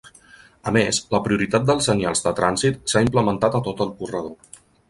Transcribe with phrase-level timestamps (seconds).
[0.71, 4.61] A més, la prioritat dels senyals de trànsit s'ha implementat a tot el corredor.